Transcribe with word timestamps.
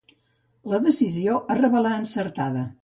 La 0.71 0.79
decisió 0.87 1.39
es 1.57 1.61
revelà 1.63 1.95
encertada. 2.01 2.69